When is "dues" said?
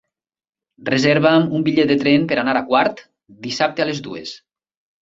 4.11-4.39